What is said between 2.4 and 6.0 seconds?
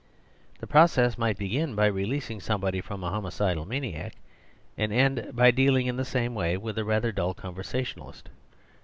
somebody from a homicidal maniac, and end by dealing in